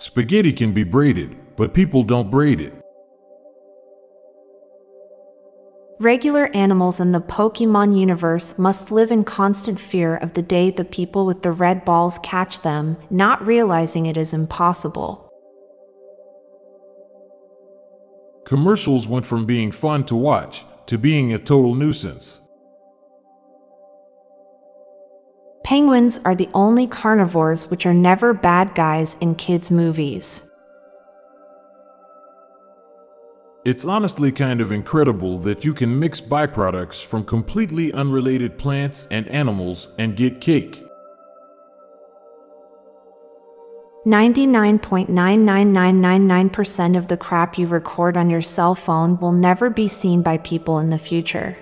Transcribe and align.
Spaghetti 0.00 0.54
can 0.54 0.72
be 0.72 0.82
braided, 0.82 1.36
but 1.56 1.74
people 1.74 2.02
don't 2.02 2.30
braid 2.30 2.58
it. 2.58 2.72
Regular 5.98 6.46
animals 6.56 7.00
in 7.00 7.12
the 7.12 7.20
Pokemon 7.20 8.00
universe 8.00 8.58
must 8.58 8.90
live 8.90 9.10
in 9.10 9.24
constant 9.24 9.78
fear 9.78 10.16
of 10.16 10.32
the 10.32 10.40
day 10.40 10.70
the 10.70 10.86
people 10.86 11.26
with 11.26 11.42
the 11.42 11.52
red 11.52 11.84
balls 11.84 12.18
catch 12.22 12.62
them, 12.62 12.96
not 13.10 13.46
realizing 13.46 14.06
it 14.06 14.16
is 14.16 14.32
impossible. 14.32 15.30
Commercials 18.46 19.06
went 19.06 19.26
from 19.26 19.44
being 19.44 19.70
fun 19.70 20.04
to 20.04 20.16
watch 20.16 20.64
to 20.86 20.96
being 20.96 21.30
a 21.34 21.38
total 21.38 21.74
nuisance. 21.74 22.40
Penguins 25.70 26.18
are 26.24 26.34
the 26.34 26.48
only 26.52 26.88
carnivores 26.88 27.70
which 27.70 27.86
are 27.86 27.94
never 27.94 28.34
bad 28.34 28.74
guys 28.74 29.16
in 29.20 29.36
kids' 29.36 29.70
movies. 29.70 30.42
It's 33.64 33.84
honestly 33.84 34.32
kind 34.32 34.60
of 34.60 34.72
incredible 34.72 35.38
that 35.38 35.64
you 35.64 35.72
can 35.72 35.96
mix 35.96 36.20
byproducts 36.20 37.06
from 37.06 37.22
completely 37.22 37.92
unrelated 37.92 38.58
plants 38.58 39.06
and 39.12 39.28
animals 39.28 39.94
and 39.96 40.16
get 40.16 40.40
cake. 40.40 40.84
99.99999% 44.04 46.98
of 46.98 47.06
the 47.06 47.16
crap 47.16 47.56
you 47.56 47.68
record 47.68 48.16
on 48.16 48.28
your 48.28 48.42
cell 48.42 48.74
phone 48.74 49.20
will 49.20 49.30
never 49.30 49.70
be 49.70 49.86
seen 49.86 50.20
by 50.20 50.36
people 50.38 50.80
in 50.80 50.90
the 50.90 50.98
future. 50.98 51.56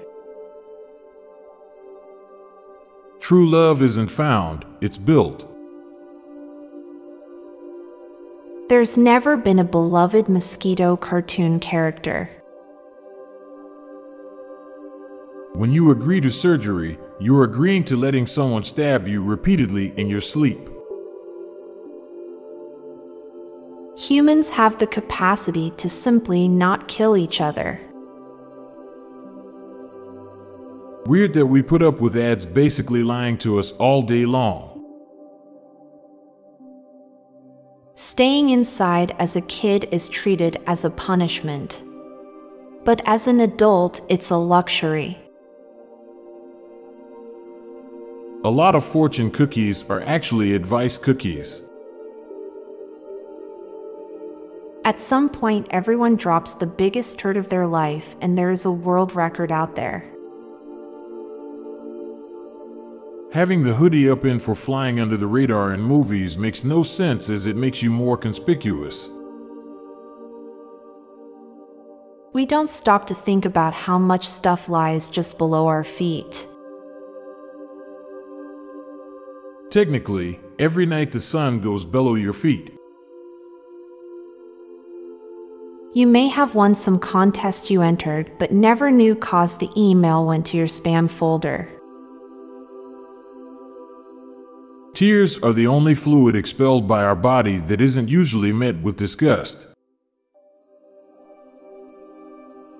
True 3.20 3.48
love 3.48 3.82
isn't 3.82 4.10
found, 4.10 4.64
it's 4.80 4.96
built. 4.96 5.44
There's 8.68 8.96
never 8.96 9.36
been 9.36 9.58
a 9.58 9.64
beloved 9.64 10.28
mosquito 10.28 10.96
cartoon 10.96 11.58
character. 11.58 12.30
When 15.54 15.72
you 15.72 15.90
agree 15.90 16.20
to 16.20 16.30
surgery, 16.30 16.98
you're 17.18 17.42
agreeing 17.42 17.82
to 17.84 17.96
letting 17.96 18.26
someone 18.26 18.62
stab 18.62 19.08
you 19.08 19.24
repeatedly 19.24 19.88
in 19.96 20.06
your 20.06 20.20
sleep. 20.20 20.68
Humans 23.96 24.50
have 24.50 24.78
the 24.78 24.86
capacity 24.86 25.72
to 25.72 25.90
simply 25.90 26.46
not 26.46 26.86
kill 26.86 27.16
each 27.16 27.40
other. 27.40 27.80
Weird 31.08 31.32
that 31.32 31.46
we 31.46 31.62
put 31.62 31.80
up 31.80 32.02
with 32.02 32.16
ads 32.16 32.44
basically 32.44 33.02
lying 33.02 33.38
to 33.38 33.58
us 33.58 33.72
all 33.72 34.02
day 34.02 34.26
long. 34.26 34.84
Staying 37.94 38.50
inside 38.50 39.16
as 39.18 39.34
a 39.34 39.40
kid 39.40 39.88
is 39.90 40.10
treated 40.10 40.60
as 40.66 40.84
a 40.84 40.90
punishment. 40.90 41.82
But 42.84 43.00
as 43.06 43.26
an 43.26 43.40
adult, 43.40 44.02
it's 44.10 44.28
a 44.28 44.36
luxury. 44.36 45.16
A 48.44 48.50
lot 48.50 48.74
of 48.74 48.84
fortune 48.84 49.30
cookies 49.30 49.88
are 49.88 50.02
actually 50.02 50.54
advice 50.54 50.98
cookies. 50.98 51.62
At 54.84 55.00
some 55.00 55.30
point, 55.30 55.68
everyone 55.70 56.16
drops 56.16 56.52
the 56.52 56.66
biggest 56.66 57.18
turd 57.18 57.38
of 57.38 57.48
their 57.48 57.66
life, 57.66 58.14
and 58.20 58.36
there 58.36 58.50
is 58.50 58.66
a 58.66 58.70
world 58.70 59.14
record 59.14 59.50
out 59.50 59.74
there. 59.74 60.04
Having 63.38 63.62
the 63.62 63.74
hoodie 63.74 64.10
up 64.10 64.24
in 64.24 64.40
for 64.40 64.52
flying 64.52 64.98
under 64.98 65.16
the 65.16 65.28
radar 65.28 65.72
in 65.72 65.80
movies 65.80 66.36
makes 66.36 66.64
no 66.64 66.82
sense 66.82 67.30
as 67.30 67.46
it 67.46 67.54
makes 67.54 67.80
you 67.80 67.88
more 67.88 68.16
conspicuous. 68.16 69.08
We 72.32 72.44
don't 72.44 72.68
stop 72.68 73.06
to 73.06 73.14
think 73.14 73.44
about 73.44 73.74
how 73.74 73.96
much 73.96 74.28
stuff 74.28 74.68
lies 74.68 75.08
just 75.08 75.38
below 75.38 75.68
our 75.68 75.84
feet. 75.84 76.48
Technically, 79.70 80.40
every 80.58 80.84
night 80.84 81.12
the 81.12 81.20
sun 81.20 81.60
goes 81.60 81.84
below 81.84 82.16
your 82.16 82.32
feet. 82.32 82.72
You 85.94 86.08
may 86.08 86.26
have 86.26 86.56
won 86.56 86.74
some 86.74 86.98
contest 86.98 87.70
you 87.70 87.82
entered 87.82 88.32
but 88.40 88.50
never 88.50 88.90
knew 88.90 89.14
caused 89.14 89.60
the 89.60 89.70
email 89.76 90.26
went 90.26 90.44
to 90.46 90.56
your 90.56 90.66
spam 90.66 91.08
folder. 91.08 91.68
Tears 94.98 95.38
are 95.44 95.52
the 95.52 95.68
only 95.68 95.94
fluid 95.94 96.34
expelled 96.34 96.88
by 96.88 97.04
our 97.04 97.14
body 97.14 97.58
that 97.58 97.80
isn't 97.80 98.08
usually 98.08 98.52
met 98.52 98.82
with 98.82 98.96
disgust. 98.96 99.68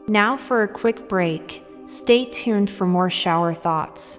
Now 0.09 0.37
for 0.37 0.65
a 0.65 0.67
quick 0.67 1.09
break. 1.09 1.63
Stay 1.87 2.25
tuned 2.25 2.71
for 2.71 2.89
more 2.89 3.09
shower 3.09 3.55
thoughts. 3.55 4.19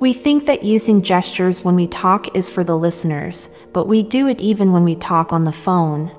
We 0.00 0.14
think 0.14 0.46
that 0.46 0.62
using 0.62 1.02
gestures 1.02 1.62
when 1.62 1.74
we 1.74 1.86
talk 1.86 2.34
is 2.34 2.48
for 2.48 2.64
the 2.64 2.76
listeners, 2.76 3.50
but 3.74 3.86
we 3.86 4.02
do 4.02 4.28
it 4.28 4.40
even 4.40 4.72
when 4.72 4.82
we 4.82 4.96
talk 4.96 5.30
on 5.30 5.44
the 5.44 5.52
phone. 5.52 6.10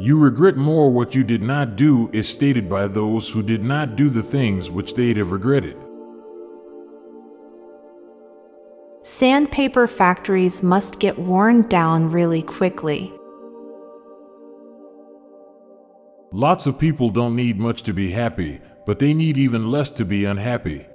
You 0.00 0.18
regret 0.18 0.56
more 0.56 0.90
what 0.90 1.14
you 1.14 1.22
did 1.22 1.40
not 1.40 1.76
do 1.76 2.10
is 2.12 2.28
stated 2.28 2.68
by 2.68 2.88
those 2.88 3.30
who 3.30 3.44
did 3.44 3.62
not 3.62 3.94
do 3.94 4.08
the 4.08 4.24
things 4.24 4.68
which 4.68 4.94
they'd 4.94 5.16
have 5.16 5.30
regretted. 5.30 5.76
Sandpaper 9.04 9.86
factories 9.86 10.64
must 10.64 10.98
get 10.98 11.16
worn 11.16 11.62
down 11.68 12.10
really 12.10 12.42
quickly. 12.42 13.12
Lots 16.32 16.66
of 16.66 16.76
people 16.76 17.08
don't 17.08 17.36
need 17.36 17.56
much 17.56 17.84
to 17.84 17.94
be 17.94 18.10
happy, 18.10 18.60
but 18.86 19.00
they 19.00 19.12
need 19.12 19.36
even 19.36 19.70
less 19.70 19.90
to 19.90 20.04
be 20.04 20.24
unhappy. 20.24 20.86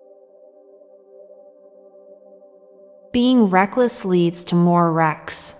Being 3.12 3.46
reckless 3.46 4.06
leads 4.06 4.46
to 4.46 4.56
more 4.56 4.92
wrecks. 4.92 5.54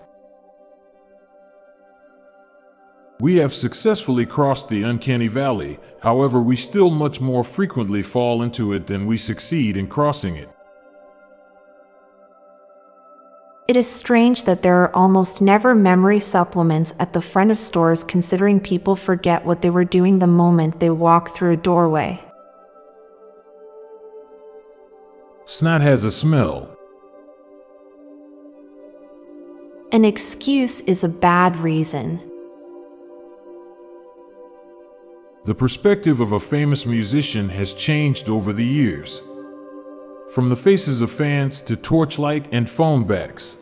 We 3.20 3.36
have 3.36 3.52
successfully 3.54 4.26
crossed 4.26 4.68
the 4.68 4.82
uncanny 4.82 5.28
valley, 5.28 5.78
however, 6.00 6.40
we 6.40 6.56
still 6.56 6.90
much 6.90 7.20
more 7.20 7.44
frequently 7.44 8.02
fall 8.02 8.42
into 8.42 8.72
it 8.72 8.88
than 8.88 9.06
we 9.06 9.16
succeed 9.16 9.76
in 9.76 9.86
crossing 9.86 10.34
it. 10.34 10.48
It 13.72 13.76
is 13.76 13.90
strange 13.90 14.42
that 14.42 14.60
there 14.60 14.82
are 14.82 14.94
almost 14.94 15.40
never 15.40 15.74
memory 15.74 16.20
supplements 16.20 16.92
at 16.98 17.14
the 17.14 17.22
front 17.22 17.50
of 17.50 17.58
stores 17.58 18.04
considering 18.04 18.60
people 18.60 18.96
forget 18.96 19.46
what 19.46 19.62
they 19.62 19.70
were 19.70 19.86
doing 19.86 20.18
the 20.18 20.26
moment 20.26 20.78
they 20.78 20.90
walk 20.90 21.34
through 21.34 21.52
a 21.52 21.56
doorway. 21.56 22.22
Snot 25.46 25.80
has 25.80 26.04
a 26.04 26.10
smell. 26.10 26.76
An 29.90 30.04
excuse 30.04 30.82
is 30.82 31.02
a 31.02 31.08
bad 31.08 31.56
reason. 31.56 32.20
The 35.46 35.54
perspective 35.54 36.20
of 36.20 36.32
a 36.32 36.38
famous 36.38 36.84
musician 36.84 37.48
has 37.48 37.72
changed 37.72 38.28
over 38.28 38.52
the 38.52 38.66
years. 38.66 39.22
from 40.34 40.48
the 40.48 40.56
faces 40.56 41.02
of 41.02 41.10
fans 41.10 41.60
to 41.60 41.76
torchlight 41.76 42.48
and 42.52 42.68
phone 42.68 43.04
backs. 43.04 43.61